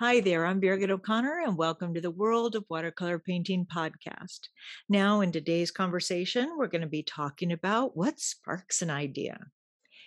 [0.00, 4.48] Hi there, I'm Birgit O'Connor, and welcome to the World of Watercolor Painting podcast.
[4.88, 9.38] Now, in today's conversation, we're going to be talking about what sparks an idea.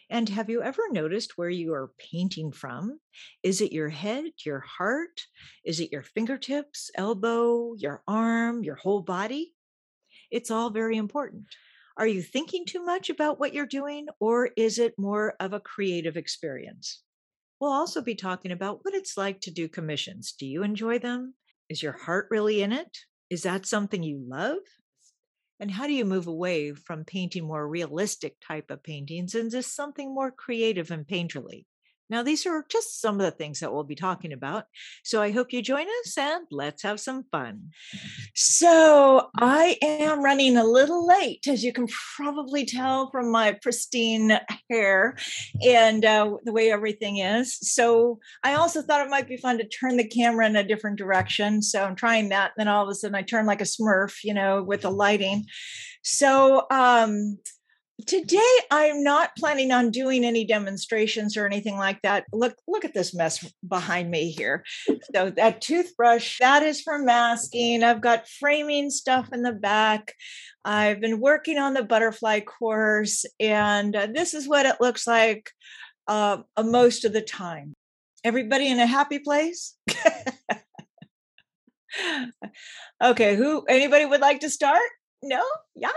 [0.10, 3.02] And have you ever noticed where you are painting from?
[3.44, 5.22] Is it your head, your heart?
[5.64, 9.54] Is it your fingertips, elbow, your arm, your whole body?
[10.32, 11.46] It's all very important.
[11.98, 15.60] Are you thinking too much about what you're doing, or is it more of a
[15.60, 17.04] creative experience?
[17.64, 20.34] We'll also be talking about what it's like to do commissions.
[20.38, 21.36] Do you enjoy them?
[21.70, 22.98] Is your heart really in it?
[23.30, 24.58] Is that something you love?
[25.62, 29.64] And how do you move away from painting more realistic type of paintings and into
[29.64, 31.64] something more creative and painterly?
[32.14, 34.66] Now, these are just some of the things that we'll be talking about.
[35.04, 37.72] So I hope you join us and let's have some fun.
[38.36, 44.40] So I am running a little late, as you can probably tell from my pristine
[44.70, 45.18] hair
[45.66, 47.58] and uh, the way everything is.
[47.58, 51.00] So I also thought it might be fun to turn the camera in a different
[51.00, 51.64] direction.
[51.64, 52.52] So I'm trying that.
[52.56, 54.92] And then all of a sudden I turn like a smurf, you know, with the
[54.92, 55.48] lighting.
[56.04, 57.40] So, um,
[58.08, 58.40] today
[58.72, 62.26] i'm not planning on doing any demonstrations or anything like that.
[62.34, 64.64] Look look at this mess behind me here.
[65.14, 67.84] So that toothbrush that is for masking.
[67.84, 70.14] I've got framing stuff in the back.
[70.66, 75.52] I've been working on the butterfly course and uh, this is what it looks like
[76.08, 77.74] uh, uh, most of the time.
[78.24, 79.76] Everybody in a happy place?
[83.04, 84.82] Okay who anybody would like to start?
[85.22, 85.44] No?
[85.76, 85.92] Yeah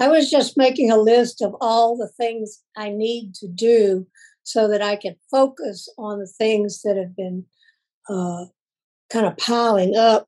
[0.00, 4.06] I was just making a list of all the things I need to do
[4.42, 7.44] so that I can focus on the things that have been
[8.08, 8.46] uh,
[9.10, 10.26] kind of piling up.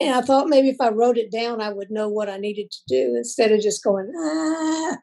[0.00, 2.70] And I thought maybe if I wrote it down, I would know what I needed
[2.72, 4.96] to do instead of just going, ah.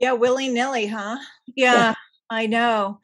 [0.00, 1.16] Yeah, willy nilly, huh?
[1.54, 1.94] Yeah.
[2.28, 3.00] I know.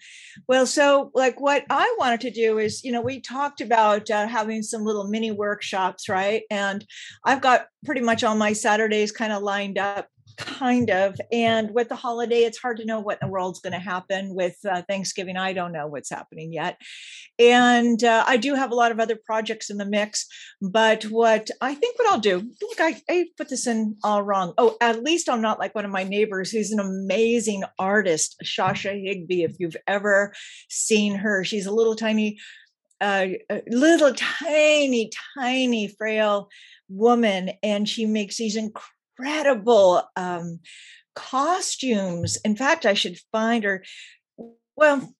[0.48, 4.26] Well, so like what I wanted to do is, you know, we talked about uh,
[4.26, 6.42] having some little mini workshops, right?
[6.50, 6.84] And
[7.24, 11.88] I've got pretty much all my Saturdays kind of lined up kind of and with
[11.88, 14.82] the holiday it's hard to know what in the world's going to happen with uh,
[14.88, 15.36] thanksgiving.
[15.36, 16.80] I don't know what's happening yet.
[17.38, 20.26] And uh, i do have a lot of other projects in the mix
[20.60, 24.54] but what i think what i'll do look I, I put this in all wrong.
[24.58, 28.92] Oh at least i'm not like one of my neighbors who's an amazing artist shasha
[28.92, 30.32] higby if you've ever
[30.68, 31.44] seen her.
[31.44, 32.38] She's a little tiny
[33.00, 33.26] uh,
[33.68, 36.48] little tiny tiny frail
[36.88, 40.60] woman and she makes these incredible incredible um,
[41.14, 42.38] costumes.
[42.44, 43.84] In fact, I should find her.
[44.76, 45.14] Well,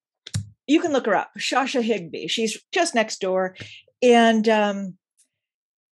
[0.66, 2.28] you can look her up, Shasha Higby.
[2.28, 3.56] She's just next door.
[4.02, 4.96] And um,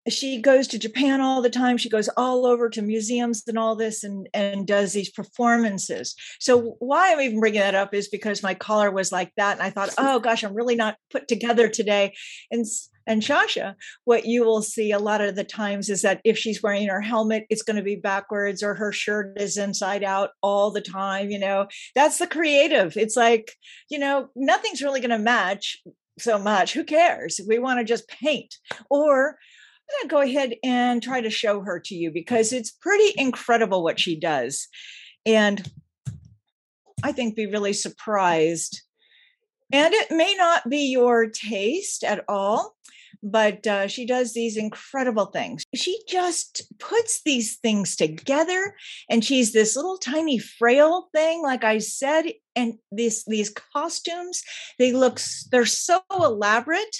[0.07, 1.77] she goes to Japan all the time.
[1.77, 6.15] She goes all over to museums and all this and, and does these performances.
[6.39, 9.57] So, why I'm even bringing that up is because my collar was like that.
[9.57, 12.13] And I thought, oh gosh, I'm really not put together today.
[12.51, 12.65] And
[13.07, 16.61] and Shasha, what you will see a lot of the times is that if she's
[16.61, 20.69] wearing her helmet, it's going to be backwards or her shirt is inside out all
[20.71, 21.31] the time.
[21.31, 22.97] You know, that's the creative.
[22.97, 23.53] It's like,
[23.89, 25.77] you know, nothing's really going to match
[26.19, 26.73] so much.
[26.73, 27.39] Who cares?
[27.47, 28.55] We want to just paint.
[28.89, 32.71] Or I'm going to go ahead and try to show her to you because it's
[32.71, 34.67] pretty incredible what she does.
[35.25, 35.65] And
[37.03, 38.81] I think be really surprised.
[39.71, 42.75] And it may not be your taste at all,
[43.23, 45.63] but uh, she does these incredible things.
[45.75, 48.75] She just puts these things together,
[49.09, 52.25] and she's this little tiny frail thing, like I said.
[52.55, 54.43] And these these costumes,
[54.79, 55.19] they look
[55.51, 56.97] they're so elaborate,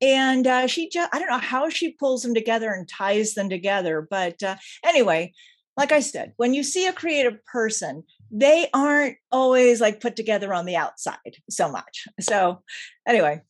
[0.00, 3.48] and uh, she just I don't know how she pulls them together and ties them
[3.48, 5.32] together, but uh, anyway.
[5.78, 10.54] Like I said, when you see a creative person, they aren't always like put together
[10.54, 12.08] on the outside so much.
[12.18, 12.62] So,
[13.06, 13.42] anyway,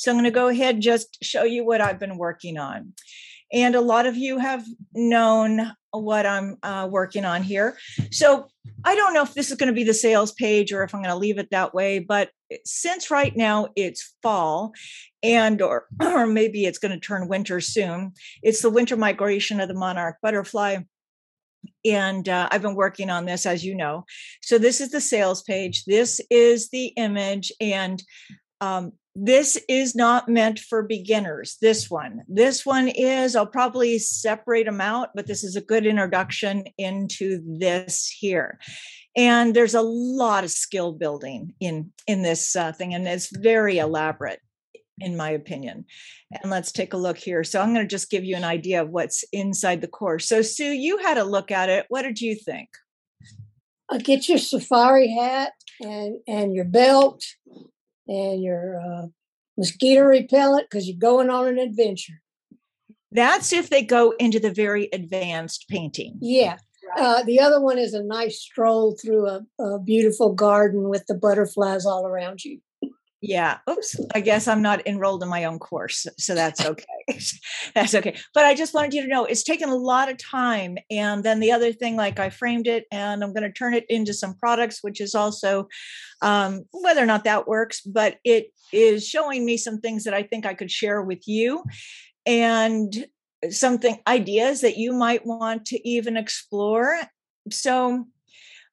[0.00, 2.94] so I'm going to go ahead and just show you what I've been working on.
[3.52, 7.76] And a lot of you have known what I'm uh, working on here.
[8.10, 8.46] So
[8.82, 11.02] I don't know if this is going to be the sales page or if I'm
[11.02, 11.98] going to leave it that way.
[11.98, 12.30] But
[12.64, 14.72] since right now it's fall,
[15.22, 19.68] and or or maybe it's going to turn winter soon, it's the winter migration of
[19.68, 20.78] the monarch butterfly
[21.84, 24.04] and uh, I've been working on this, as you know.
[24.40, 25.84] So this is the sales page.
[25.84, 28.02] This is the image, and
[28.60, 32.22] um, this is not meant for beginners this one.
[32.28, 37.40] This one is i'll probably separate them out but this is a good introduction into
[37.58, 38.58] this here.
[39.16, 43.78] And there's a lot of skill building in in this uh, thing and it's very
[43.78, 44.40] elaborate
[45.02, 45.86] in my opinion.
[46.30, 47.42] And let's take a look here.
[47.42, 50.40] So i'm going to just give you an idea of what's inside the course so
[50.42, 51.86] sue you had a look at it.
[51.88, 52.68] What did you think?
[53.88, 57.24] Uh, get your safari hat and and your belt
[58.10, 59.06] and your uh,
[59.56, 62.20] mosquito repellent because you're going on an adventure.
[63.12, 66.18] That's if they go into the very advanced painting.
[66.20, 66.58] Yeah.
[66.96, 71.14] Uh, the other one is a nice stroll through a, a beautiful garden with the
[71.14, 72.60] butterflies all around you.
[73.22, 73.58] Yeah.
[73.68, 73.96] Oops.
[74.14, 76.06] I guess I'm not enrolled in my own course.
[76.16, 76.84] So that's okay.
[77.74, 78.16] that's okay.
[78.32, 80.78] But I just wanted you to know it's taken a lot of time.
[80.90, 83.84] And then the other thing, like I framed it and I'm going to turn it
[83.90, 85.68] into some products, which is also
[86.22, 90.22] um, whether or not that works, but it is showing me some things that I
[90.22, 91.62] think I could share with you
[92.24, 93.06] and
[93.50, 96.98] something ideas that you might want to even explore.
[97.50, 98.06] So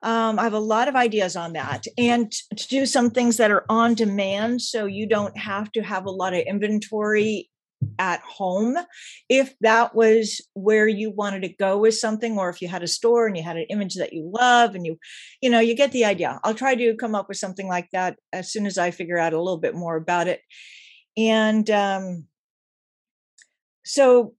[0.03, 3.51] um, I have a lot of ideas on that, and to do some things that
[3.51, 7.49] are on demand, so you don't have to have a lot of inventory
[7.99, 8.77] at home.
[9.29, 12.88] If that was where you wanted to go with something or if you had a
[12.88, 14.97] store and you had an image that you love and you
[15.41, 16.39] you know you get the idea.
[16.44, 19.33] I'll try to come up with something like that as soon as i figure out
[19.33, 20.41] a little bit more about it.
[21.15, 22.25] And um
[23.85, 24.33] so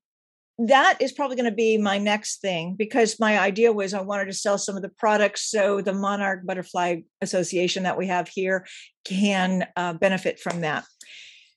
[0.58, 4.26] that is probably going to be my next thing because my idea was I wanted
[4.26, 8.66] to sell some of the products so the Monarch Butterfly Association that we have here
[9.04, 10.84] can uh, benefit from that.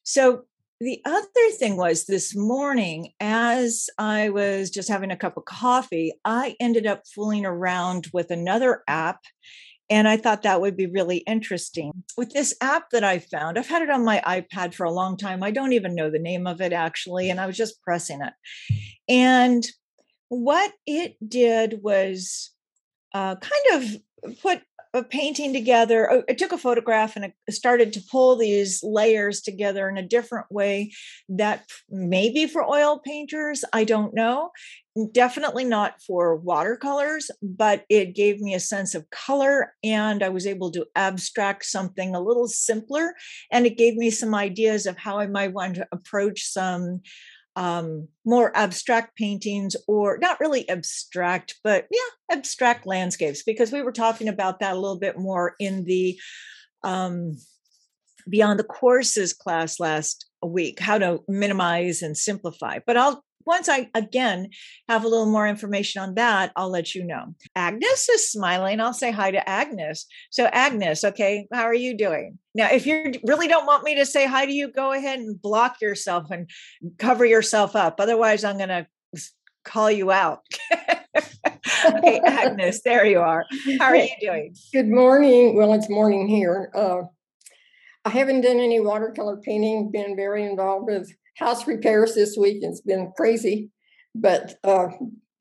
[0.03, 0.43] So
[0.79, 1.27] the other
[1.57, 6.85] thing was this morning, as I was just having a cup of coffee, I ended
[6.85, 9.19] up fooling around with another app
[9.91, 11.91] and I thought that would be really interesting.
[12.17, 15.17] With this app that I found, I've had it on my iPad for a long
[15.17, 15.43] time.
[15.43, 17.29] I don't even know the name of it actually.
[17.29, 18.33] And I was just pressing it.
[19.09, 19.67] And
[20.29, 22.51] what it did was
[23.13, 24.61] uh, kind of put
[24.93, 26.11] a painting together.
[26.11, 30.07] Oh, I took a photograph and it started to pull these layers together in a
[30.07, 30.91] different way
[31.29, 34.51] that maybe for oil painters, I don't know.
[35.13, 40.45] Definitely not for watercolors, but it gave me a sense of color and I was
[40.45, 43.13] able to abstract something a little simpler.
[43.49, 47.01] And it gave me some ideas of how I might want to approach some
[47.55, 53.91] um, more abstract paintings or not really abstract, but yeah, abstract landscapes, because we were
[53.91, 56.19] talking about that a little bit more in the
[56.83, 57.37] um,
[58.29, 62.79] Beyond the Courses class last week, how to minimize and simplify.
[62.85, 64.49] But I'll once I again
[64.87, 67.35] have a little more information on that, I'll let you know.
[67.55, 68.79] Agnes is smiling.
[68.79, 70.05] I'll say hi to Agnes.
[70.29, 72.37] So, Agnes, okay, how are you doing?
[72.53, 75.41] Now, if you really don't want me to say hi to you, go ahead and
[75.41, 76.49] block yourself and
[76.97, 77.99] cover yourself up.
[77.99, 78.87] Otherwise, I'm going to
[79.63, 80.39] call you out.
[81.85, 83.45] okay, Agnes, there you are.
[83.79, 84.55] How are you doing?
[84.73, 85.55] Good morning.
[85.55, 86.71] Well, it's morning here.
[86.75, 87.03] Uh,
[88.03, 91.11] I haven't done any watercolor painting, been very involved with
[91.41, 92.59] house repairs this week.
[92.61, 93.71] It's been crazy,
[94.13, 94.89] but uh,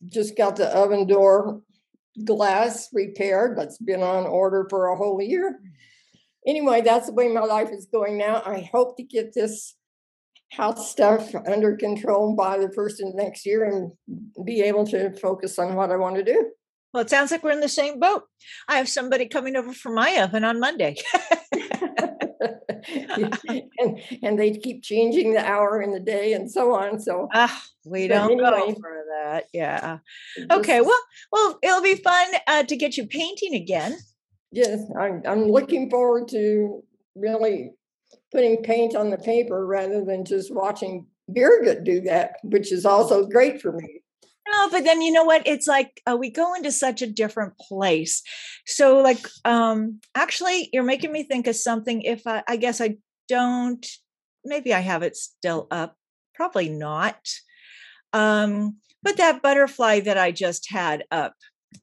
[0.06, 1.61] just got the oven door
[2.25, 3.56] glass repaired.
[3.56, 5.61] That's been on order for a whole year.
[6.47, 8.43] Anyway, that's the way my life is going now.
[8.44, 9.76] I hope to get this
[10.50, 13.93] house stuff under control by the first of next year and
[14.44, 16.50] be able to focus on what I want to do.
[16.93, 18.25] Well, it sounds like we're in the same boat.
[18.67, 20.97] I have somebody coming over for my oven on Monday.
[23.79, 27.00] and and they keep changing the hour in the day and so on.
[27.00, 29.47] So ah, we don't anyway, go for that.
[29.53, 29.99] Yeah.
[30.50, 30.81] Okay.
[30.81, 31.00] Well,
[31.32, 33.97] well, it'll be fun uh, to get you painting again.
[34.53, 35.23] Yes, I'm.
[35.27, 36.82] I'm looking forward to
[37.15, 37.73] really
[38.32, 43.26] putting paint on the paper rather than just watching Birgit do that, which is also
[43.26, 44.02] great for me.
[44.50, 45.47] No, but then you know what?
[45.47, 48.23] It's like uh, we go into such a different place.
[48.66, 52.02] So, like, um, actually, you're making me think of something.
[52.02, 52.97] If I, I guess I
[53.28, 53.85] don't,
[54.45, 55.97] maybe I have it still up.
[56.35, 57.28] Probably not.
[58.12, 61.35] Um, but that butterfly that I just had up,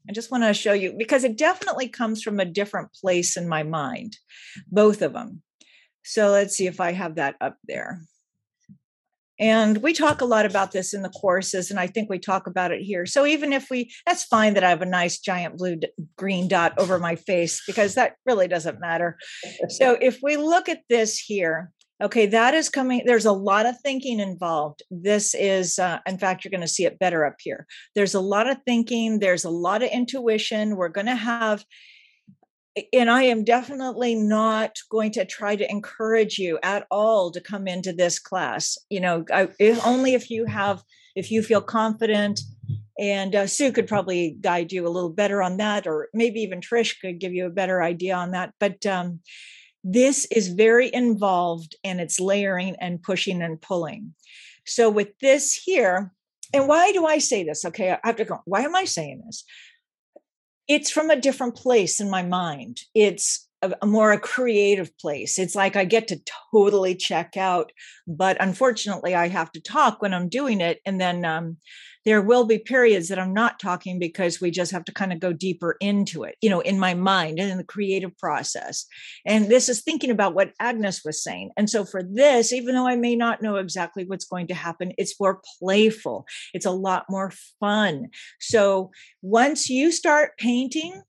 [0.09, 3.47] I just want to show you because it definitely comes from a different place in
[3.47, 4.17] my mind,
[4.69, 5.41] both of them.
[6.03, 8.01] So let's see if I have that up there.
[9.39, 12.48] And we talk a lot about this in the courses, and I think we talk
[12.48, 13.06] about it here.
[13.06, 15.79] So even if we, that's fine that I have a nice giant blue
[16.17, 19.17] green dot over my face because that really doesn't matter.
[19.70, 23.75] so if we look at this here, okay, that is coming, there's a lot of
[23.84, 24.84] thinking involved.
[24.91, 27.65] This is, uh, in fact, you're going to see it better up here.
[27.96, 30.75] There's a lot of thinking, there's a lot of intuition.
[30.75, 31.63] We're going to have
[32.93, 37.67] and I am definitely not going to try to encourage you at all to come
[37.67, 38.77] into this class.
[38.89, 40.84] You know, I, if, only if you have,
[41.15, 42.39] if you feel confident.
[43.00, 46.62] And uh, Sue could probably guide you a little better on that, or maybe even
[46.62, 48.53] Trish could give you a better idea on that.
[48.60, 49.19] But um,
[49.84, 54.15] this is very involved and it's layering and pushing and pulling.
[54.65, 56.12] So with this here,
[56.53, 57.65] and why do I say this?
[57.65, 58.39] Okay, I have to go.
[58.46, 59.43] Why am I saying this?
[60.67, 62.81] It's from a different place in my mind.
[62.93, 65.39] It's a, a, more a creative place.
[65.39, 66.21] It's like I get to
[66.53, 67.71] totally check out,
[68.07, 71.57] but unfortunately, I have to talk when I'm doing it, and then um,
[72.06, 75.20] there will be periods that I'm not talking because we just have to kind of
[75.20, 78.86] go deeper into it, you know, in my mind and in the creative process.
[79.25, 81.51] And this is thinking about what Agnes was saying.
[81.58, 84.94] And so for this, even though I may not know exactly what's going to happen,
[84.98, 86.25] it's more playful.
[86.54, 88.08] It's a lot more fun.
[88.39, 91.01] So once you start painting,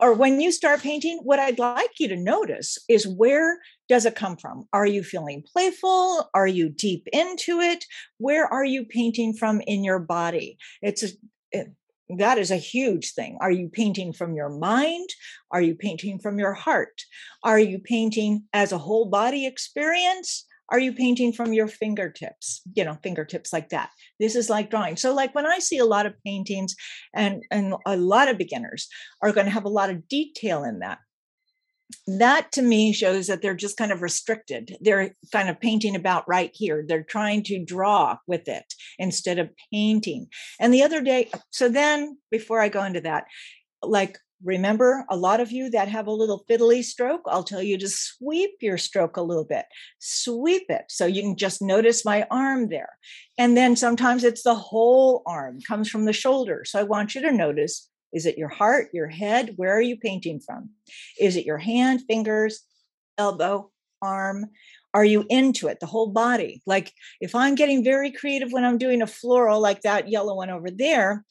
[0.00, 3.58] or when you start painting, what I'd like you to notice is where
[3.90, 4.68] does it come from?
[4.72, 6.30] Are you feeling playful?
[6.32, 7.84] Are you deep into it?
[8.18, 10.58] Where are you painting from in your body?
[10.80, 11.08] It's a,
[11.50, 11.72] it,
[12.18, 13.36] that is a huge thing.
[13.40, 15.08] Are you painting from your mind?
[15.50, 17.02] Are you painting from your heart?
[17.42, 20.46] Are you painting as a whole body experience?
[20.72, 24.96] are you painting from your fingertips you know fingertips like that this is like drawing
[24.96, 26.76] so like when i see a lot of paintings
[27.12, 28.88] and and a lot of beginners
[29.20, 30.98] are going to have a lot of detail in that
[32.06, 36.28] that to me shows that they're just kind of restricted they're kind of painting about
[36.28, 40.26] right here they're trying to draw with it instead of painting
[40.58, 43.24] and the other day so then before i go into that
[43.82, 47.76] like Remember, a lot of you that have a little fiddly stroke, I'll tell you
[47.76, 49.66] to sweep your stroke a little bit.
[49.98, 52.88] Sweep it so you can just notice my arm there.
[53.36, 56.62] And then sometimes it's the whole arm, comes from the shoulder.
[56.64, 59.54] So I want you to notice is it your heart, your head?
[59.56, 60.70] Where are you painting from?
[61.18, 62.60] Is it your hand, fingers,
[63.18, 63.70] elbow,
[64.02, 64.46] arm?
[64.92, 66.62] Are you into it, the whole body?
[66.66, 70.50] Like if I'm getting very creative when I'm doing a floral like that yellow one
[70.50, 71.24] over there,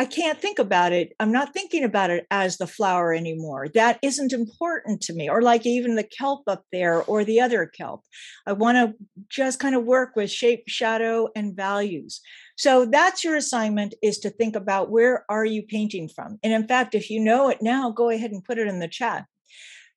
[0.00, 1.12] I can't think about it.
[1.20, 3.68] I'm not thinking about it as the flower anymore.
[3.74, 5.28] That isn't important to me.
[5.28, 8.00] Or like even the kelp up there or the other kelp.
[8.46, 8.94] I want to
[9.28, 12.22] just kind of work with shape, shadow, and values.
[12.56, 16.38] So that's your assignment is to think about where are you painting from?
[16.42, 18.88] And in fact, if you know it now, go ahead and put it in the
[18.88, 19.26] chat.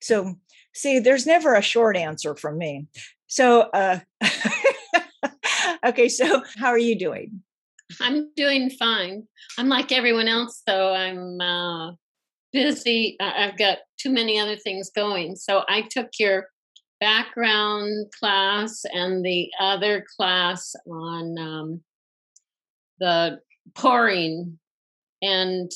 [0.02, 0.34] So
[0.74, 2.88] see, there's never a short answer from me.
[3.26, 4.00] So uh
[5.86, 7.40] okay, so how are you doing?
[8.00, 9.26] I'm doing fine.
[9.58, 10.94] I'm like everyone else, though.
[10.94, 11.92] I'm uh,
[12.52, 13.16] busy.
[13.20, 15.36] I've got too many other things going.
[15.36, 16.48] So I took your
[17.00, 21.80] background class and the other class on um,
[23.00, 23.40] the
[23.74, 24.58] pouring,
[25.20, 25.70] and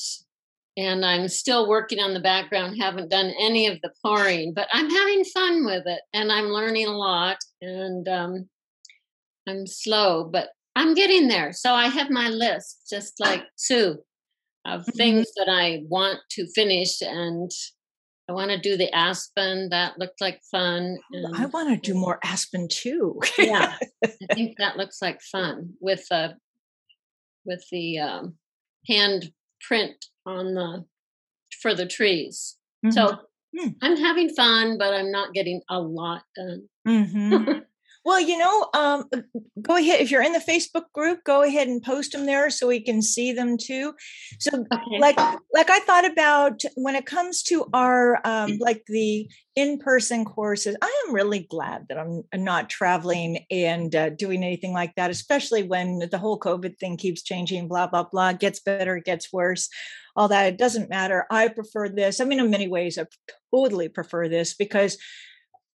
[0.77, 2.77] and I'm still working on the background.
[2.79, 6.87] Haven't done any of the pouring, but I'm having fun with it, and I'm learning
[6.87, 7.37] a lot.
[7.61, 8.49] And um,
[9.47, 11.51] I'm slow, but I'm getting there.
[11.51, 13.97] So I have my list, just like Sue,
[14.65, 14.91] of mm-hmm.
[14.91, 17.01] things that I want to finish.
[17.01, 17.51] And
[18.29, 19.69] I want to do the aspen.
[19.69, 20.97] That looked like fun.
[21.11, 23.19] And, I want to do more aspen too.
[23.37, 26.29] yeah, I think that looks like fun with the uh,
[27.45, 28.35] with the um,
[28.87, 30.85] hand print on the
[31.61, 32.57] for the trees.
[32.85, 32.91] Mm-hmm.
[32.91, 33.17] So
[33.57, 33.75] mm.
[33.81, 36.69] I'm having fun, but I'm not getting a lot done.
[36.87, 37.59] Mm-hmm.
[38.05, 39.21] Well, you know, um, uh,
[39.61, 39.99] go ahead.
[39.99, 43.01] If you're in the Facebook group, go ahead and post them there so we can
[43.01, 43.93] see them too.
[44.39, 44.99] So, okay.
[44.99, 45.17] like,
[45.53, 50.77] like I thought about when it comes to our um, like the in-person courses.
[50.81, 55.63] I am really glad that I'm not traveling and uh, doing anything like that, especially
[55.63, 57.67] when the whole COVID thing keeps changing.
[57.67, 58.31] Blah blah blah.
[58.31, 59.67] Gets better, gets worse.
[60.15, 61.25] All that it doesn't matter.
[61.29, 62.21] I prefer this.
[62.21, 63.05] I mean, in many ways, I
[63.53, 64.97] totally prefer this because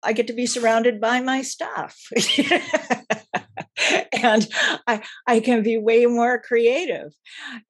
[0.03, 1.99] I get to be surrounded by my stuff.
[4.13, 4.49] and
[4.87, 7.13] I, I can be way more creative.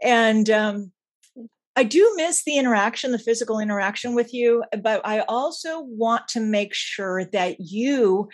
[0.03, 0.93] And um,
[1.75, 6.41] I do miss the interaction, the physical interaction with you, but I also want to
[6.41, 8.29] make sure that you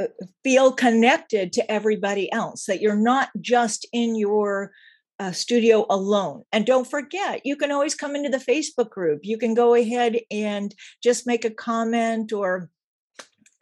[0.00, 0.06] uh,
[0.42, 4.72] feel connected to everybody else, that you're not just in your
[5.20, 6.42] uh, studio alone.
[6.52, 9.20] And don't forget, you can always come into the Facebook group.
[9.22, 12.70] You can go ahead and just make a comment or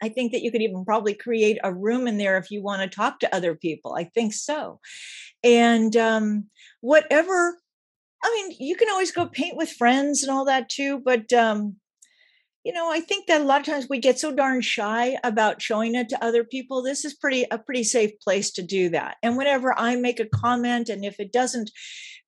[0.03, 2.81] I think that you could even probably create a room in there if you want
[2.81, 3.95] to talk to other people.
[3.97, 4.81] I think so.
[5.45, 6.47] And um,
[6.81, 7.57] whatever,
[8.21, 10.99] I mean, you can always go paint with friends and all that too.
[10.99, 11.77] But, um,
[12.63, 15.61] you know, I think that a lot of times we get so darn shy about
[15.61, 16.81] showing it to other people.
[16.81, 19.17] This is pretty a pretty safe place to do that.
[19.21, 21.71] And whenever I make a comment, and if it doesn't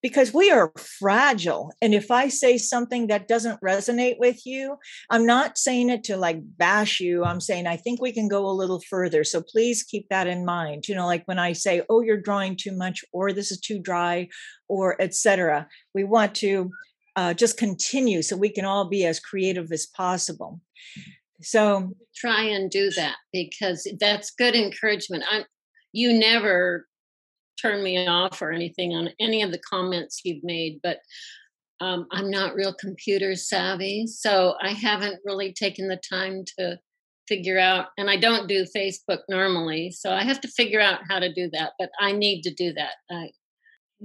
[0.05, 1.71] because we are fragile.
[1.81, 4.77] And if I say something that doesn't resonate with you,
[5.09, 7.23] I'm not saying it to like bash you.
[7.23, 9.23] I'm saying I think we can go a little further.
[9.23, 10.87] So please keep that in mind.
[10.87, 13.79] You know, like when I say, "Oh, you're drawing too much," or "This is too
[13.79, 14.27] dry,"
[14.67, 15.67] or etc.
[15.95, 16.69] We want to
[17.15, 20.59] uh, just continue so we can all be as creative as possible.
[21.41, 25.23] So try and do that because that's good encouragement.
[25.29, 25.45] I'm
[25.91, 26.87] you never
[27.61, 30.99] turn me off or anything on any of the comments you've made, but
[31.79, 36.77] um, I'm not real computer savvy, so I haven't really taken the time to
[37.27, 37.87] figure out.
[37.97, 41.49] And I don't do Facebook normally, so I have to figure out how to do
[41.53, 41.73] that.
[41.79, 42.95] But I need to do that.
[43.09, 43.29] I,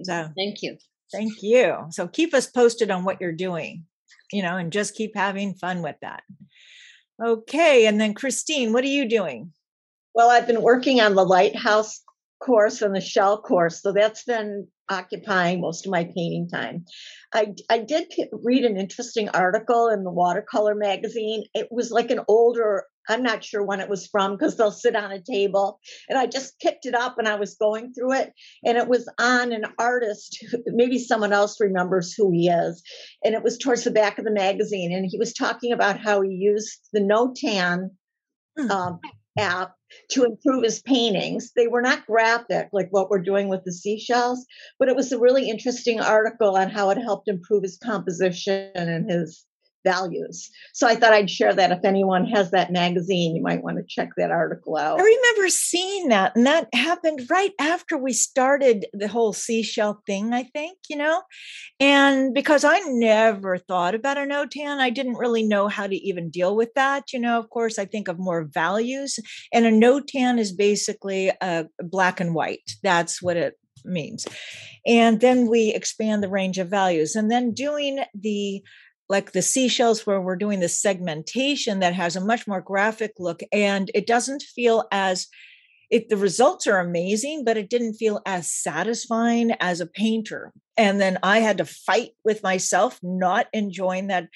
[0.02, 0.79] so thank you.
[1.12, 1.87] Thank you.
[1.90, 3.85] So keep us posted on what you're doing,
[4.33, 6.23] you know, and just keep having fun with that.
[7.23, 7.87] Okay.
[7.87, 9.52] And then Christine, what are you doing?
[10.14, 12.02] Well, I've been working on the lighthouse
[12.40, 13.83] course and the shell course.
[13.83, 16.85] So that's been occupying most of my painting time.
[17.33, 21.45] I, I did read an interesting article in the watercolor magazine.
[21.55, 24.97] It was like an older, I'm not sure when it was from because they'll sit
[24.97, 25.81] on a table.
[26.09, 28.33] And I just picked it up and I was going through it.
[28.64, 32.83] And it was on an artist, maybe someone else remembers who he is.
[33.25, 34.93] And it was towards the back of the magazine.
[34.93, 37.90] And he was talking about how he used the Notan
[38.57, 38.71] hmm.
[38.71, 39.00] um,
[39.38, 39.75] app
[40.11, 41.52] to improve his paintings.
[41.57, 44.47] They were not graphic like what we're doing with the seashells,
[44.79, 49.11] but it was a really interesting article on how it helped improve his composition and
[49.11, 49.45] his
[49.84, 50.50] values.
[50.72, 53.84] So I thought I'd share that if anyone has that magazine, you might want to
[53.88, 55.00] check that article out.
[55.00, 60.32] I remember seeing that, and that happened right after we started the whole seashell thing,
[60.32, 61.22] I think, you know.
[61.78, 66.30] And because I never thought about a notan, I didn't really know how to even
[66.30, 67.12] deal with that.
[67.12, 69.18] You know, of course, I think of more values,
[69.52, 72.72] and a notan is basically a black and white.
[72.82, 74.26] That's what it means.
[74.87, 77.14] And then we expand the range of values.
[77.16, 78.62] And then doing the
[79.11, 83.40] like the seashells where we're doing the segmentation that has a much more graphic look
[83.52, 85.26] and it doesn't feel as
[85.90, 90.52] it the results are amazing but it didn't feel as satisfying as a painter.
[90.76, 94.29] And then i had to fight with myself not enjoying that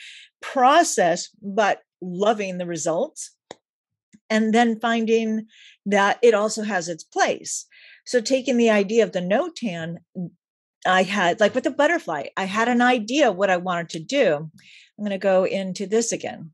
[0.43, 3.31] process but loving the results
[4.29, 5.47] and then finding
[5.87, 7.67] that it also has its place.
[8.07, 9.99] So taking the idea of the notan
[10.87, 14.51] I had, like with the butterfly, I had an idea what I wanted to do.
[14.99, 16.51] I'm going to go into this again.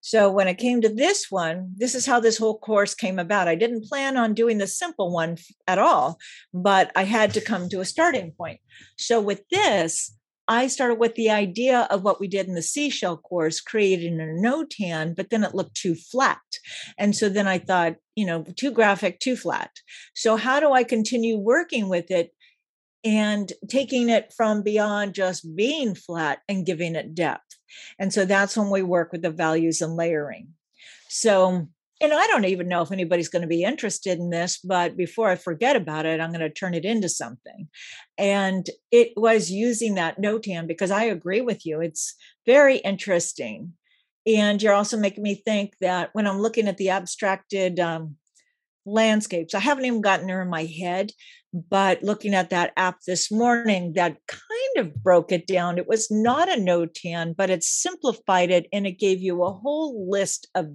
[0.00, 3.48] So when it came to this one, this is how this whole course came about.
[3.48, 5.36] I didn't plan on doing the simple one
[5.66, 6.18] at all,
[6.54, 8.60] but I had to come to a starting point.
[8.96, 10.14] So with this,
[10.50, 14.24] I started with the idea of what we did in the seashell course, creating a
[14.24, 16.40] notan, but then it looked too flat.
[16.96, 19.70] And so then I thought, you know, too graphic, too flat.
[20.14, 22.32] So how do I continue working with it
[23.04, 27.56] and taking it from beyond just being flat and giving it depth.
[27.98, 30.48] And so that's when we work with the values and layering.
[31.08, 31.68] So,
[32.00, 35.28] and I don't even know if anybody's going to be interested in this, but before
[35.28, 37.68] I forget about it, I'm going to turn it into something.
[38.16, 41.80] And it was using that notan because I agree with you.
[41.80, 42.14] It's
[42.46, 43.74] very interesting.
[44.26, 48.16] And you're also making me think that when I'm looking at the abstracted um,
[48.92, 51.10] landscapes, I haven't even gotten there in my head,
[51.52, 55.78] but looking at that app this morning, that kind of broke it down.
[55.78, 60.10] It was not a notan, but it simplified it and it gave you a whole
[60.10, 60.70] list of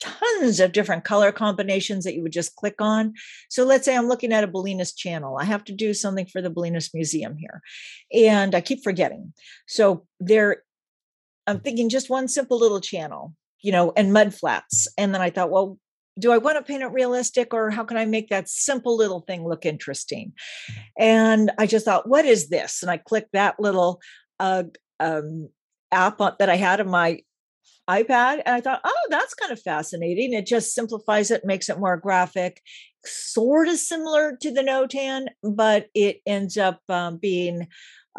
[0.00, 3.14] tons of different color combinations that you would just click on.
[3.50, 5.36] So let's say I'm looking at a Bolinas channel.
[5.38, 7.60] I have to do something for the Bolinas Museum here.
[8.12, 9.32] And I keep forgetting.
[9.66, 10.62] So there,
[11.46, 14.88] I'm thinking just one simple little channel, you know, and mud flats.
[14.96, 15.78] And then I thought, well,
[16.18, 19.20] do I want to paint it realistic or how can I make that simple little
[19.20, 20.32] thing look interesting?
[20.98, 22.82] And I just thought, what is this?
[22.82, 24.00] And I clicked that little
[24.38, 24.64] uh,
[24.98, 25.48] um,
[25.92, 27.20] app that I had on my
[27.88, 30.32] iPad and I thought, oh, that's kind of fascinating.
[30.32, 32.62] It just simplifies it, makes it more graphic,
[33.04, 37.66] sort of similar to the Notan, but it ends up um, being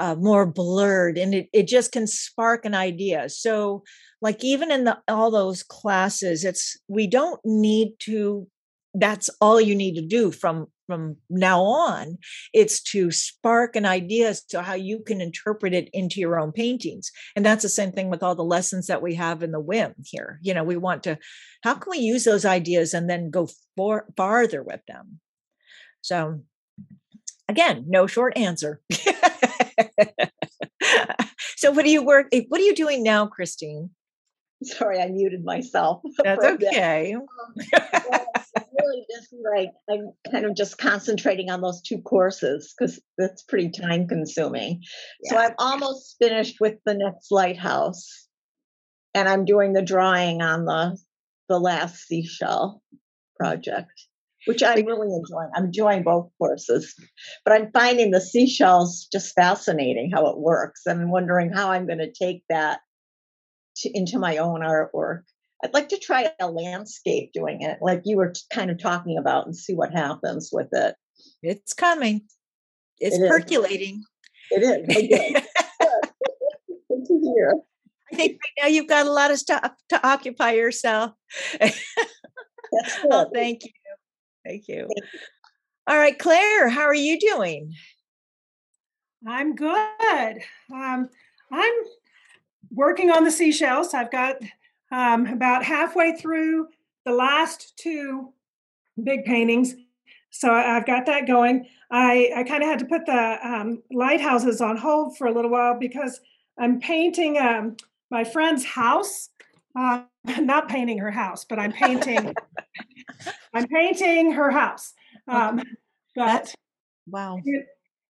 [0.02, 3.30] uh, more blurred and it, it just can spark an idea.
[3.30, 3.84] So
[4.20, 8.48] like even in the all those classes it's we don't need to
[8.96, 12.18] that's all you need to do from from now on.
[12.52, 16.52] It's to spark an idea as to how you can interpret it into your own
[16.52, 17.12] paintings.
[17.36, 19.94] And that's the same thing with all the lessons that we have in the whim
[20.04, 20.40] here.
[20.42, 21.20] You know we want to
[21.64, 25.20] how can we use those ideas and then go for, farther with them?
[26.02, 26.42] So
[27.48, 28.82] again no short answer
[31.58, 33.90] so what do you work what are you doing now christine
[34.64, 36.04] Sorry, I muted myself.
[36.24, 37.16] That's okay.
[37.16, 37.26] Um,
[38.80, 43.70] really just like I'm kind of just concentrating on those two courses because that's pretty
[43.70, 44.82] time consuming.
[45.24, 45.32] Yeah.
[45.32, 48.28] So I'm almost finished with the next lighthouse,
[49.14, 50.98] and I'm doing the drawing on the
[51.50, 52.82] the last seashell
[53.40, 53.92] project,
[54.46, 55.50] which I'm really enjoying.
[55.56, 56.94] I'm enjoying both courses,
[57.46, 61.88] but I'm finding the seashells just fascinating how it works, and I'm wondering how I'm
[61.88, 62.82] going to take that
[63.78, 65.24] to, into my own artwork.
[65.64, 69.46] I'd like to try a landscape doing it, like you were kind of talking about,
[69.46, 70.96] and see what happens with it.
[71.44, 72.22] It's coming.
[73.00, 74.04] It's it percolating.
[74.50, 75.44] It is.
[77.08, 77.54] to hear.
[78.12, 81.12] I think right now you've got a lot of stuff to occupy yourself.
[81.60, 83.28] That's oh, good.
[83.34, 83.72] thank you.
[84.46, 84.88] Thank you.
[84.88, 85.20] Thank you.
[85.88, 87.74] All right, Claire, how are you doing?
[89.28, 90.38] I'm good.
[90.74, 91.10] Um,
[91.52, 91.74] I'm
[92.72, 93.94] working on the seashells.
[93.94, 94.38] I've got
[94.92, 96.68] um, about halfway through
[97.06, 98.34] the last two
[99.04, 99.76] big paintings.
[100.30, 101.68] So I- I've got that going.
[101.92, 105.52] I, I kind of had to put the um, lighthouses on hold for a little
[105.52, 106.20] while because
[106.58, 107.76] I'm painting um,
[108.10, 109.30] my friend's house.
[109.78, 110.04] Uh,
[110.40, 112.34] not painting her house, but I'm painting.
[113.54, 114.94] I'm painting her house.
[115.28, 115.62] Um,
[116.16, 116.54] but
[117.08, 117.40] Wow.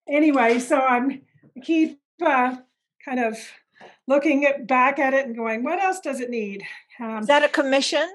[0.09, 1.21] anyway, so I'm
[1.55, 2.55] I keep uh,
[3.03, 3.37] kind of
[4.07, 6.63] looking at, back at it and going, what else does it need?
[6.99, 8.07] Um, Is that a commission?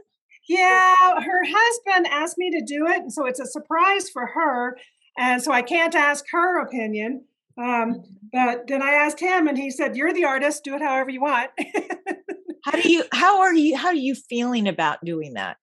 [0.49, 4.79] yeah, her husband asked me to do it, and so it's a surprise for her,
[5.19, 7.25] and so I can't ask her opinion.
[7.59, 10.63] Um, but then I asked him, and he said, "You're the artist.
[10.63, 11.51] Do it however you want."
[12.65, 15.57] How do you how are you how are you feeling about doing that?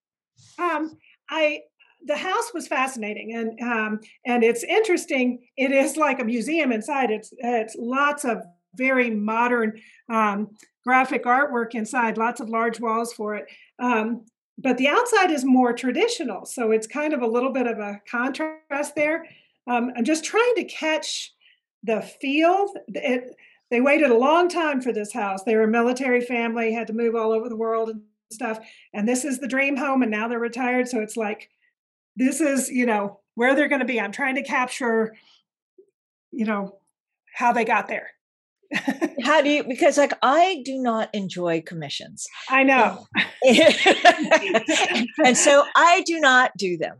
[0.60, 0.98] Um,
[1.30, 1.62] I
[2.06, 5.40] the house was fascinating and um, and it's interesting.
[5.58, 7.12] It is like a museum inside.
[7.12, 8.44] It's it's lots of
[8.76, 10.50] very modern um,
[10.84, 12.18] graphic artwork inside.
[12.18, 13.46] Lots of large walls for it.
[13.80, 14.26] Um,
[14.58, 18.00] but the outside is more traditional, so it's kind of a little bit of a
[18.10, 19.26] contrast there.
[19.66, 21.34] Um, I'm just trying to catch
[21.84, 22.72] the feel.
[22.90, 23.36] It,
[23.72, 25.44] they waited a long time for this house.
[25.44, 28.02] They were a military family, had to move all over the world and
[28.34, 28.60] stuff.
[28.94, 30.88] And this is the dream home, and now they're retired.
[30.88, 31.50] So it's like,
[32.16, 34.00] this is, you know, where they're going to be.
[34.00, 35.16] I'm trying to capture,
[36.32, 36.80] you know,
[37.34, 38.12] how they got there.
[39.24, 42.26] How do you because like I do not enjoy commissions.
[42.50, 43.06] I know.
[45.24, 46.98] and so I do not do them.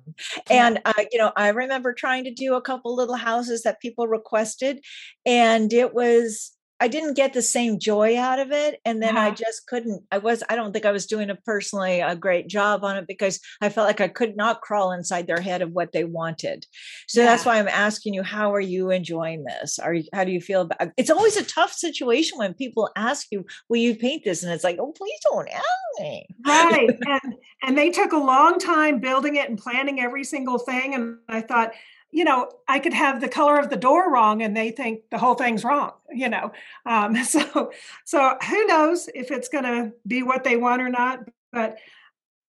[0.50, 4.08] And uh, you know, I remember trying to do a couple little houses that people
[4.08, 4.84] requested,
[5.26, 6.52] and it was
[6.84, 8.82] I didn't get the same joy out of it.
[8.84, 9.36] And then I Uh-huh.
[9.46, 10.04] just couldn't.
[10.12, 13.08] I was I don't think I was doing a personally a great job on it
[13.08, 16.66] because I felt like I could not crawl inside their head of what they wanted.
[17.08, 19.80] So that's why I'm asking you, how are you enjoying this?
[19.80, 23.28] Are you how do you feel about it's always a tough situation when people ask
[23.32, 24.44] you, will you paint this?
[24.44, 26.28] And it's like, oh, please don't ask me.
[26.46, 30.94] right and and they took a long time building it and planning every single thing
[30.96, 31.72] and i thought
[32.14, 35.18] you know i could have the color of the door wrong and they think the
[35.18, 36.52] whole thing's wrong you know
[36.86, 37.72] um, so
[38.06, 41.78] so who knows if it's going to be what they want or not but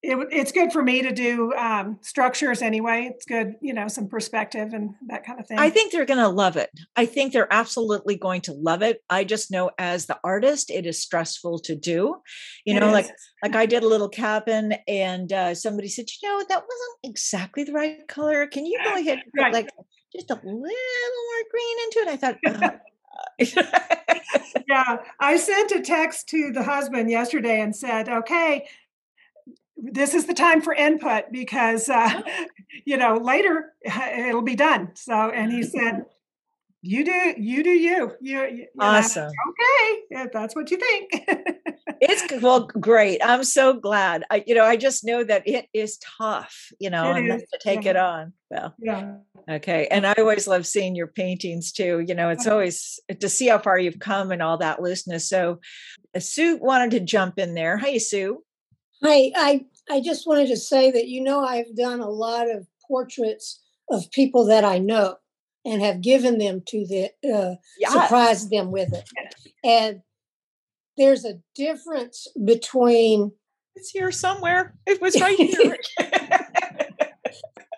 [0.07, 4.07] it, it's good for me to do um, structures anyway it's good you know some
[4.09, 6.71] perspective and that kind of thing I think they're going to love it.
[6.97, 9.03] I think they're absolutely going to love it.
[9.09, 12.17] I just know as the artist, it is stressful to do.
[12.65, 13.13] You It know, like is.
[13.43, 17.65] like I did a little cabin, and uh, somebody said, you know, that wasn't exactly
[17.65, 18.47] the right color.
[18.47, 19.53] Can you go ahead and put Right.
[19.53, 19.71] like
[20.15, 22.09] just a little more green into it?
[22.09, 22.39] I thought.
[22.47, 22.71] uh,
[24.69, 28.67] yeah, I sent a text to the husband yesterday and said, okay,
[29.77, 32.23] this is the time for input because, uh,
[32.85, 34.93] you know, later it'll be done.
[34.95, 36.05] So, and he said,
[36.83, 38.13] you do, you do you.
[38.21, 39.29] You, you awesome.
[39.29, 41.29] okay, if that's what you think.
[42.01, 43.21] It's well, great.
[43.25, 44.25] I'm so glad.
[44.31, 47.59] I, you know, I just know that it is tough, you know, and is, to
[47.63, 47.91] take yeah.
[47.91, 48.33] it on.
[48.51, 49.15] Well, yeah.
[49.49, 49.89] Okay.
[49.91, 52.05] And I always love seeing your paintings too.
[52.07, 52.57] You know, it's Uh-huh.
[52.57, 55.29] always to see how far you've come and all that looseness.
[55.29, 55.61] So
[56.15, 57.79] uh, Sue wanted to jump in there.
[57.79, 58.43] Hey, Sue.
[59.05, 62.67] Hi, I, I just wanted to say that, you know, I've done a lot of
[62.89, 65.17] portraits of people that I know
[65.63, 67.91] and have given them to the, uh, Yeah.
[67.91, 69.07] surprised them with it.
[69.63, 70.01] And
[70.97, 73.33] there's a difference between,
[73.77, 74.75] It's here somewhere.
[74.87, 75.77] It was right here.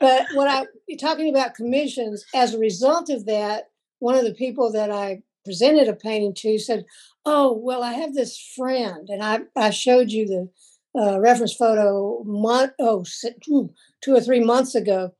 [0.01, 4.35] but when I, you're talking about commissions, as a result of that, one of the
[4.35, 6.85] people that I presented a painting to said,
[7.25, 10.51] Oh, well, I have this friend, and I, I showed you the
[10.99, 13.71] uh, reference photo month, oh, si- two
[14.09, 15.13] or three months ago.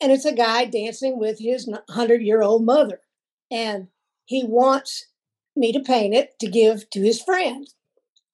[0.00, 3.00] And it's a guy dancing with his 100 year old mother.
[3.50, 3.88] And
[4.24, 5.06] he wants
[5.54, 7.66] me to paint it to give to his friend.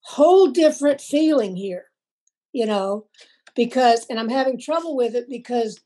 [0.06, 1.84] Whole different feeling here,
[2.52, 3.06] you know,
[3.54, 5.78] because, and I'm having trouble with it because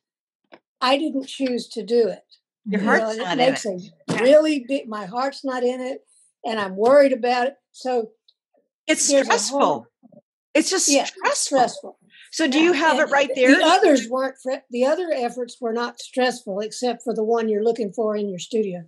[0.81, 2.23] I didn't choose to do it.
[2.65, 4.21] Your You know, heart's and not in makes it.
[4.23, 6.01] really big, my heart's not in it,
[6.45, 7.55] and I'm worried about it.
[7.73, 8.13] So,
[8.87, 9.87] It's a whole- stressful.
[10.57, 11.59] It's just yeah, stressful.
[11.59, 11.99] stressful.
[12.33, 13.57] So do you have it right there?
[13.57, 14.37] The others weren't.
[14.71, 18.39] The other efforts were not stressful, except for the one you're looking for in your
[18.39, 18.85] studio.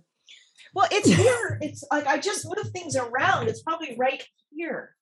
[0.73, 1.57] Well, it's here.
[1.61, 3.47] It's like I just moved things around.
[3.47, 4.23] It's probably right
[4.55, 4.95] here.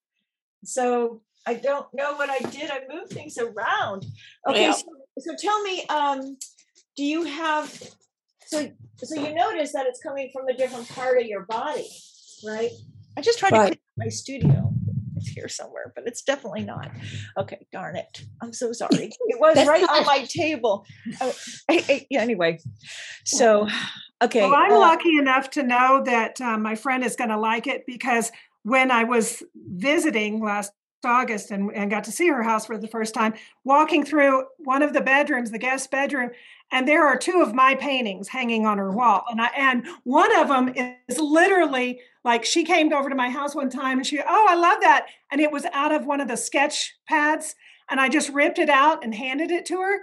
[0.64, 2.70] So I don't know what I did.
[2.70, 4.06] I moved things around.
[4.48, 4.72] Okay, Yeah.
[4.72, 4.86] so,
[5.20, 6.38] so tell me, um,
[6.96, 7.70] do you have
[8.46, 8.70] so
[9.04, 11.88] so you notice that it's coming from a different part of your body,
[12.46, 12.72] right?
[13.18, 13.68] I just tried to Right.
[13.68, 14.67] clean my studio.
[15.36, 16.92] Here somewhere, but it's definitely not.
[17.38, 18.24] Okay, darn it.
[18.42, 19.12] I'm so sorry.
[19.28, 20.86] It was right on my table.
[21.22, 21.34] Oh,
[21.70, 22.60] I- I- yeah, anyway,
[23.26, 23.68] so
[24.22, 24.42] okay.
[24.42, 27.68] Well, I'm uh, lucky enough to know that uh, my friend is going to like
[27.68, 28.32] it because
[28.64, 30.72] when I was visiting last
[31.06, 34.82] August and, and got to see her house for the first time, walking through one
[34.82, 36.32] of the bedrooms, the guest bedroom,
[36.72, 39.24] and there are two of my paintings hanging on her wall.
[39.30, 40.74] And I and one of them
[41.08, 44.56] is literally like she came over to my house one time and she, oh, I
[44.56, 45.08] love that.
[45.32, 47.56] And it was out of one of the sketch pads.
[47.90, 49.96] And I just ripped it out and handed it to her.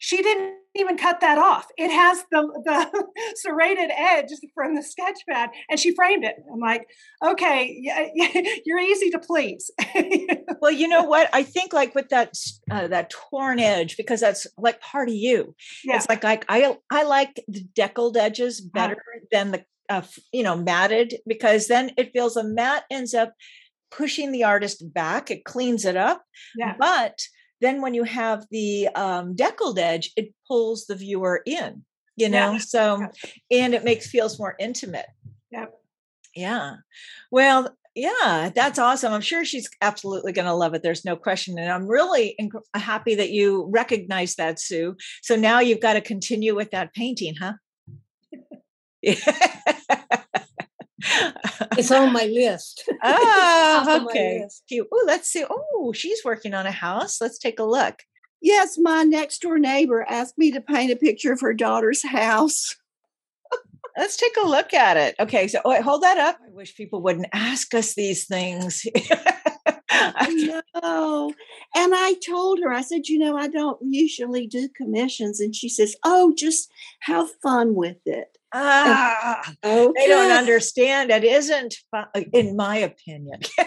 [0.00, 1.66] She didn't even cut that off.
[1.76, 2.78] It has the the
[3.34, 6.36] serrated edge from the sketch pad, and she framed it.
[6.52, 6.86] I'm like,
[7.30, 8.06] okay, yeah,
[8.64, 9.70] you're easy to please.
[10.60, 11.28] well, you know what?
[11.32, 12.34] I think like with that
[12.70, 15.56] uh, that torn edge because that's like part of you.
[15.84, 18.70] yeah, It's like like I I like the deckled edges Uh-huh.
[18.74, 19.02] better
[19.32, 23.34] than the uh, you know matted because then it feels a mat ends up
[23.90, 25.30] pushing the artist back.
[25.30, 26.22] It cleans it up,
[26.56, 27.18] yeah, but
[27.60, 31.84] then when you have the um, deckled edge, it pulls the viewer in.
[32.16, 32.52] You Yeah.
[32.52, 33.06] know, so
[33.50, 35.06] and it makes feels more intimate.
[35.52, 35.72] Yep.
[36.34, 36.76] Yeah.
[37.30, 39.12] Well, yeah, that's awesome.
[39.12, 40.82] I'm sure she's absolutely going to love it.
[40.84, 41.58] There's no question.
[41.58, 44.96] And I'm really inc- happy that you recognize that, Sue.
[45.22, 47.54] So now you've got to continue with that painting, huh?
[51.76, 52.88] It's on my list.
[53.02, 54.42] ah, my okay.
[54.42, 54.64] list.
[54.92, 55.44] Oh, let's see.
[55.48, 57.20] Oh, she's working on a house.
[57.20, 58.02] Let's take a look.
[58.40, 62.76] Yes, my next door neighbor asked me to paint a picture of her daughter's house.
[63.96, 65.16] Let's take a look at it.
[65.18, 66.38] Okay, so wait, hold that up.
[66.44, 68.86] I wish people wouldn't ask us these things.
[69.90, 71.34] I know.
[71.74, 75.40] And I told her, I said, you know, I don't usually do commissions.
[75.40, 78.37] And she says, oh, just have fun with it.
[78.52, 79.92] Ah, Okay.
[79.96, 81.10] they don't understand.
[81.10, 81.74] It isn't,
[82.32, 83.40] in my opinion.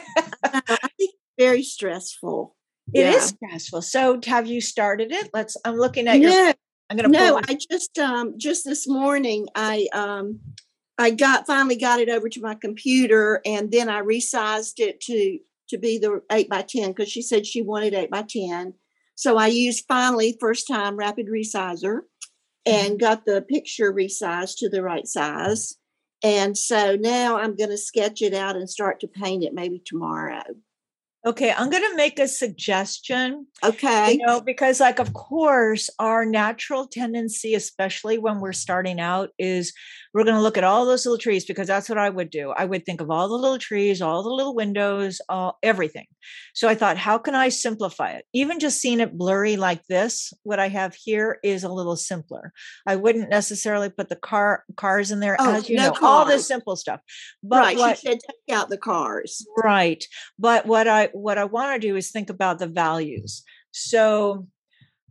[0.43, 0.61] I
[0.97, 2.55] think it's very stressful.
[2.93, 3.47] It is Yeah.
[3.49, 3.81] stressful.
[3.83, 5.29] So have you started it?
[5.33, 6.53] Let's I'm looking at your No,
[6.89, 10.39] I'm gonna no, it- I just um just this morning I um
[10.97, 15.39] I got finally got it over to my computer and then I resized it to
[15.69, 18.73] to be the eight by ten because she said she wanted eight by ten.
[19.15, 22.01] So I used finally first time rapid resizer
[22.67, 22.89] Mm-hmm.
[22.91, 25.75] and got the picture resized to the right size.
[26.23, 29.81] And so now I'm going to sketch it out and start to paint it maybe
[29.83, 30.43] tomorrow.
[31.25, 33.45] okay, I'm gonna make a suggestion.
[33.63, 34.13] Okay.
[34.13, 39.73] You know, because like of course our natural tendency, especially when we're starting out, is
[40.13, 42.51] we're gonna look at all those little trees because that's what I would do.
[42.51, 46.07] I would think of all the little trees, all the little windows, all everything.
[46.53, 48.25] So I thought, how can I simplify it?
[48.33, 52.51] Even just seeing it blurry like this, what I have here is a little simpler.
[52.85, 56.25] I wouldn't necessarily put the car cars in there, Oh, as you no know, all
[56.25, 56.99] the simple stuff.
[57.43, 57.77] But right.
[57.77, 59.45] what She said take out the cars.
[59.63, 60.03] right
[60.37, 64.47] but what i what i want to do is think about the values so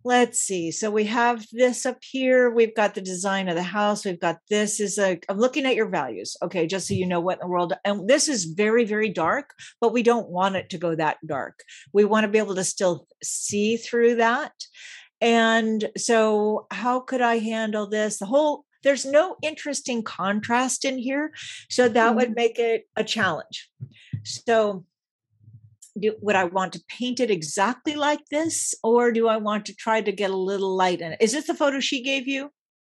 [0.05, 4.05] let's see so we have this up here we've got the design of the house
[4.05, 7.21] we've got this is a i'm looking at your values okay just so you know
[7.21, 10.71] what in the world and this is very very dark but we don't want it
[10.71, 11.63] to go that dark.
[11.93, 14.53] We want to be able to still see through that
[15.21, 18.19] and so how could i handle this?
[18.19, 21.33] The whole there's no interesting contrast in here
[21.69, 22.35] so that would mm-hmm.
[22.35, 23.69] make it a challenge.
[24.25, 24.85] So
[25.98, 29.74] do, would I want to paint it exactly like this, or do I want to
[29.74, 31.18] try to get a little light in it?
[31.20, 32.50] Is this the photo she gave you?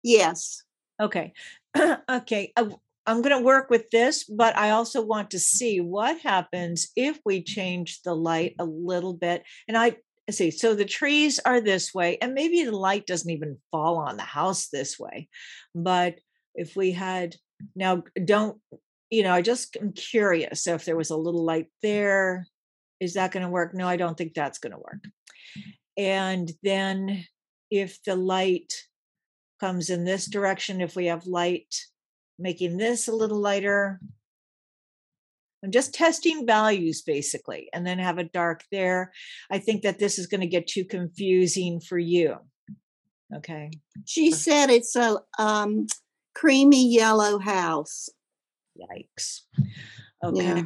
[0.03, 0.63] Yes.
[1.01, 1.33] Okay.
[2.11, 2.53] okay.
[2.57, 2.69] I,
[3.07, 7.19] I'm going to work with this, but I also want to see what happens if
[7.25, 9.43] we change the light a little bit.
[9.67, 9.97] And I
[10.31, 14.17] see, so the trees are this way, and maybe the light doesn't even fall on
[14.17, 15.29] the house this way.
[15.75, 16.21] But
[16.55, 17.35] if we had
[17.75, 18.59] now, don't,
[19.11, 22.47] you know, I just am curious So if there was a little light there,
[23.03, 23.75] is that going to work?
[23.75, 25.05] No, I don't think that's going to work.
[25.97, 27.25] And then
[27.69, 28.73] if the light
[29.59, 31.75] comes in this direction, if we have light
[32.39, 34.01] making this a little lighter,
[35.65, 39.13] I'm just testing values basically, and then have a dark there.
[39.51, 42.37] I think that this is going to get too confusing for you.
[43.35, 43.71] Okay.
[44.05, 45.87] She said it's a um,
[46.37, 48.09] creamy yellow house.
[48.79, 49.41] Yikes.
[50.25, 50.45] Okay.
[50.45, 50.63] Yeah.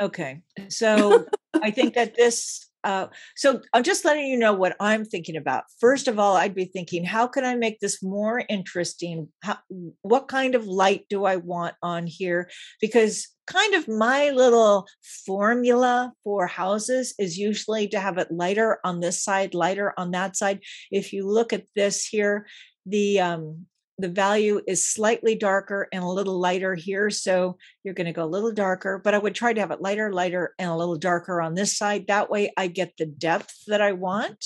[0.00, 0.42] Okay.
[0.68, 1.26] So
[1.62, 5.64] I think that this, uh, so I'm just letting you know what I'm thinking about.
[5.80, 9.28] First of all, I'd be thinking, how can I make this more interesting?
[9.42, 9.58] How,
[10.02, 12.50] what kind of light do I want on here?
[12.80, 14.86] Because kind of my little
[15.24, 20.36] formula for houses is usually to have it lighter on this side, lighter on that
[20.36, 20.60] side.
[20.90, 22.46] If you look at this here,
[22.84, 23.66] the um
[23.98, 27.08] the value is slightly darker and a little lighter here.
[27.10, 29.80] So you're going to go a little darker, but I would try to have it
[29.80, 32.06] lighter, lighter, and a little darker on this side.
[32.08, 34.44] That way I get the depth that I want.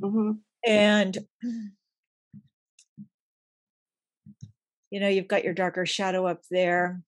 [0.00, 0.32] hmm
[0.64, 1.18] And,
[4.90, 7.02] you know, you've got your darker shadow up there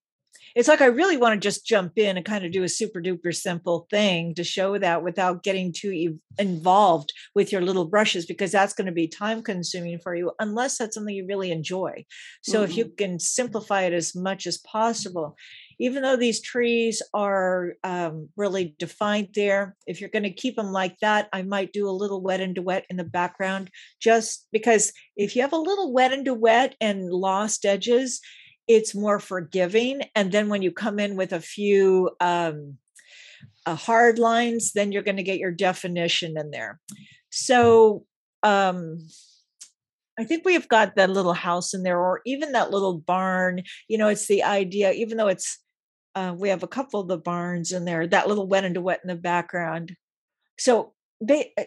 [0.54, 3.00] it's like I really want to just jump in and kind of do a super
[3.00, 8.52] duper simple thing to show that without getting too involved with your little brushes because
[8.52, 12.04] that's going to be time consuming for you unless that's something you really enjoy.
[12.42, 12.70] So mm-hmm.
[12.70, 12.94] if you mm-hmm.
[12.96, 15.36] can simplify it as much as possible,
[15.78, 20.72] even though these trees are um, really defined there, if you're going to keep them
[20.72, 24.92] like that, I might do a little wet into wet in the background just because
[25.16, 28.20] if you have a little wet into wet and lost edges,
[28.70, 32.76] it's more forgiving and then when you come in with a few um,
[33.66, 36.78] uh, hard lines then you're going to get your definition in there
[37.30, 38.04] so
[38.42, 38.98] um,
[40.18, 43.62] I think we've got that little house in there, or even that little barn.
[43.88, 45.58] You know, it's the idea, even though it's,
[46.14, 49.00] uh, we have a couple of the barns in there, that little wet into wet
[49.02, 49.96] in the background.
[50.58, 51.64] So they, uh,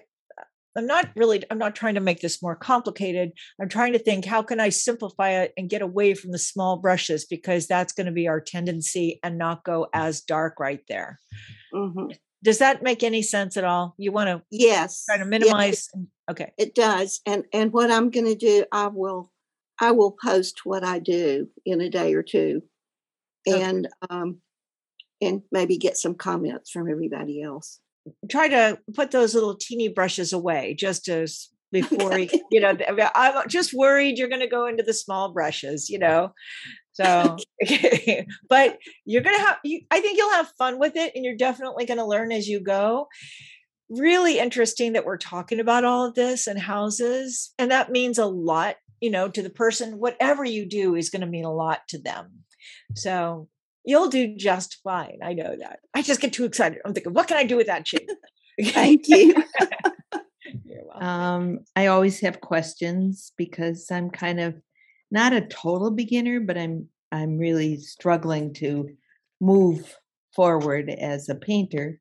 [0.76, 3.32] I'm not really, I'm not trying to make this more complicated.
[3.62, 6.78] I'm trying to think how can I simplify it and get away from the small
[6.78, 11.20] brushes because that's going to be our tendency and not go as dark right there.
[11.74, 12.12] Mm-hmm.
[12.44, 13.96] Does that make any sense at all?
[13.98, 15.90] You want to yes try to minimize.
[15.94, 17.22] Yes, okay, it does.
[17.26, 19.32] And and what I'm going to do, I will
[19.80, 22.64] I will post what I do in a day or two,
[23.48, 24.42] and um,
[25.22, 27.80] and maybe get some comments from everybody else
[28.30, 32.78] try to put those little teeny brushes away just as before you, you know
[33.16, 36.32] i'm just worried you're going to go into the small brushes you know?
[36.94, 37.38] So
[38.50, 41.36] but you're going to have you, i think you'll have fun with it and you're
[41.36, 43.08] definitely going to learn as you go.
[43.90, 48.26] Really interesting that we're talking about all of this and houses and that means a
[48.26, 51.82] lot you know to the person whatever you do is going to mean a lot
[51.90, 52.44] to them.
[52.96, 53.50] So
[53.86, 55.20] You'll do just fine.
[55.24, 55.80] I know that.
[55.94, 56.80] I just get too excited.
[56.86, 58.10] I'm thinking, what can I do with that shape?
[58.62, 59.36] Thank you.
[60.96, 64.56] um, I always have questions because I'm kind of
[65.12, 68.90] not a total beginner, but I'm I'm really struggling to
[69.40, 69.96] move
[70.36, 72.00] forward as a painter.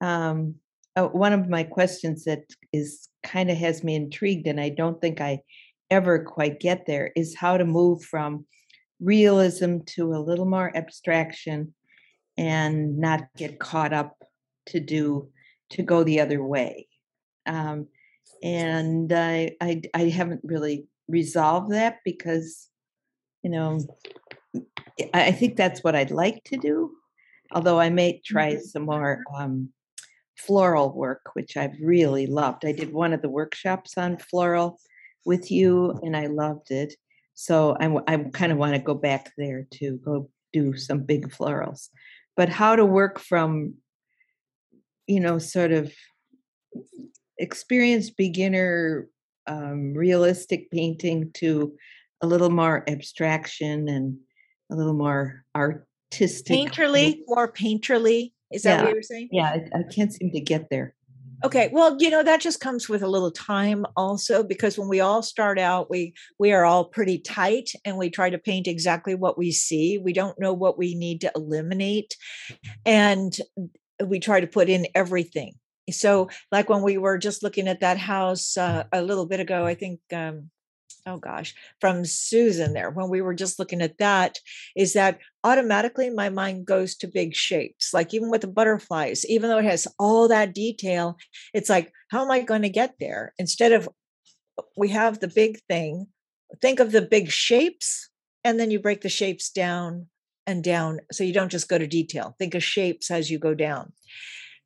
[0.00, 0.54] Um,
[0.96, 5.00] uh, one of my questions that is kind of has me intrigued, and I don't
[5.00, 5.40] think I
[5.90, 8.46] ever quite get there, is how to move from
[9.00, 11.74] realism to a little more abstraction
[12.36, 14.16] and not get caught up
[14.66, 15.28] to do
[15.70, 16.86] to go the other way.
[17.46, 17.88] Um,
[18.42, 22.68] and I, I i haven't really resolved that because
[23.42, 23.80] you know
[25.14, 26.90] i think that's what i'd like to do
[27.52, 28.62] although i may try mm-hmm.
[28.62, 29.70] some more um,
[30.36, 32.64] floral work which i've really loved.
[32.64, 34.78] I did one of the workshops on floral
[35.24, 36.94] with you and i loved it
[37.36, 41.28] so I, I kind of want to go back there to go do some big
[41.28, 41.90] florals.
[42.34, 43.74] But how to work from,
[45.06, 45.92] you know, sort of
[47.38, 49.08] experienced beginner
[49.46, 51.76] um, realistic painting to
[52.22, 54.16] a little more abstraction and
[54.72, 56.56] a little more artistic.
[56.56, 58.32] Painterly, more painterly.
[58.50, 58.82] Is that yeah.
[58.82, 59.28] what you were saying?
[59.30, 60.94] Yeah, I, I can't seem to get there.
[61.44, 65.00] Okay, well, you know that just comes with a little time also because when we
[65.00, 69.14] all start out we we are all pretty tight and we try to paint exactly
[69.14, 69.98] what we see.
[69.98, 72.16] We don't know what we need to eliminate
[72.84, 73.36] and
[74.04, 75.54] we try to put in everything.
[75.90, 79.66] So like when we were just looking at that house uh, a little bit ago,
[79.66, 80.50] I think um
[81.06, 84.38] oh gosh, from Susan there, when we were just looking at that,
[84.76, 87.94] is that automatically my mind goes to big shapes.
[87.94, 91.16] Like even with the butterflies, even though it has all that detail,
[91.54, 93.32] it's like, how am I going to get there?
[93.38, 93.88] Instead of
[94.76, 96.08] we have the big thing,
[96.60, 98.10] think of the big shapes,
[98.44, 100.06] and then you break the shapes down
[100.46, 101.00] and down.
[101.12, 102.34] So you don't just go to detail.
[102.38, 103.92] Think of shapes as you go down.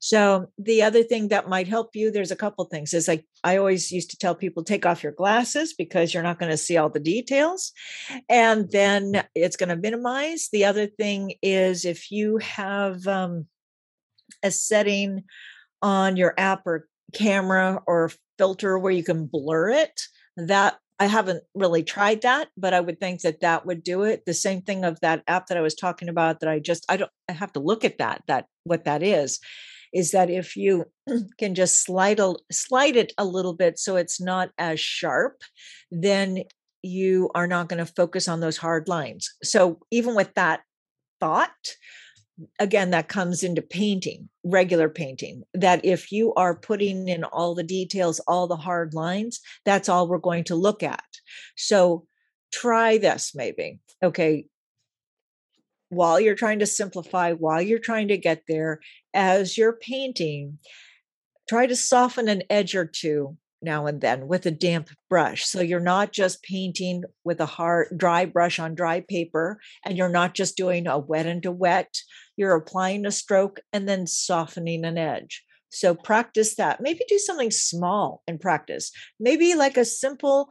[0.00, 2.94] So the other thing that might help you, there's a couple things.
[2.94, 6.38] Is like I always used to tell people, take off your glasses because you're not
[6.38, 7.72] going to see all the details,
[8.28, 10.48] and then it's going to minimize.
[10.50, 13.46] The other thing is if you have um,
[14.42, 15.24] a setting
[15.82, 20.00] on your app or camera or filter where you can blur it,
[20.38, 24.24] that I haven't really tried that, but I would think that that would do it.
[24.24, 26.96] The same thing of that app that I was talking about that I just I
[26.96, 29.40] don't I have to look at that that what that is
[29.92, 30.86] is that if you
[31.38, 35.42] can just slide a, slide it a little bit so it's not as sharp,
[35.90, 36.44] then
[36.82, 39.34] you are not going to focus on those hard lines.
[39.42, 40.62] So even with that
[41.20, 41.50] thought,
[42.58, 47.62] again that comes into painting regular painting that if you are putting in all the
[47.62, 51.04] details all the hard lines that's all we're going to look at
[51.54, 52.06] so
[52.52, 53.80] try this maybe.
[54.02, 54.46] Okay.
[55.90, 58.80] While you're trying to simplify, while you're trying to get there,
[59.12, 60.58] as you're painting,
[61.48, 65.44] try to soften an edge or two now and then with a damp brush.
[65.44, 70.08] So you're not just painting with a hard dry brush on dry paper and you're
[70.08, 71.94] not just doing a wet into wet.
[72.36, 75.44] You're applying a stroke and then softening an edge.
[75.70, 76.80] So practice that.
[76.80, 78.90] Maybe do something small and practice.
[79.18, 80.48] Maybe like a simple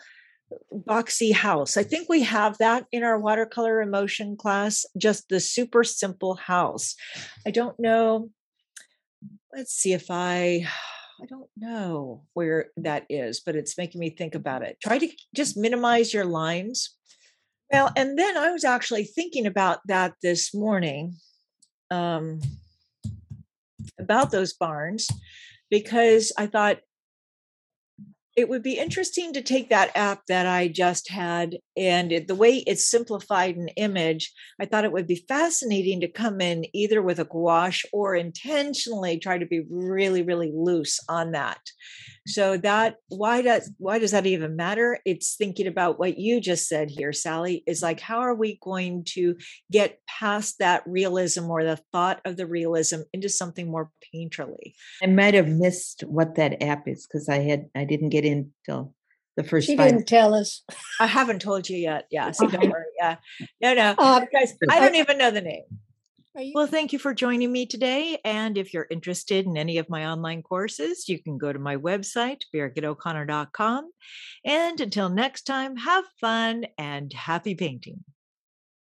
[0.73, 1.77] boxy house.
[1.77, 6.95] I think we have that in our watercolor emotion class, just the super simple house.
[7.45, 8.29] I don't know.
[9.53, 10.67] Let's see if I
[11.21, 14.77] I don't know where that is, but it's making me think about it.
[14.81, 16.95] Try to just minimize your lines.
[17.71, 21.17] Well, and then I was actually thinking about that this morning
[21.91, 22.39] um,
[23.99, 25.09] about those barns
[25.69, 26.79] because I thought
[28.39, 32.35] it would be interesting to take that app that I just had and it, the
[32.35, 34.31] way it's simplified an image.
[34.61, 39.19] I thought it would be fascinating to come in either with a gouache or intentionally
[39.19, 41.59] try to be really, really loose on that.
[42.30, 44.99] So that why does why does that even matter?
[45.05, 47.63] It's thinking about what you just said here, Sally.
[47.65, 49.36] Is like how are we going to
[49.71, 54.73] get past that realism or the thought of the realism into something more painterly?
[55.03, 58.51] I might have missed what that app is because I had I didn't get in
[58.65, 58.93] till
[59.36, 59.89] the first She five.
[59.91, 60.63] didn't tell us.
[60.99, 62.05] I haven't told you yet.
[62.11, 62.86] Yeah, so don't worry.
[62.99, 63.15] Yeah,
[63.61, 65.63] no, no, Uh, guys, I don't even know the name.
[66.41, 68.19] You, Well, thank you for joining me today.
[68.23, 71.75] And if you're interested in any of my online courses, you can go to my
[71.75, 73.91] website, birgitoconnor.com.
[74.45, 78.03] And until next time, have fun and happy painting.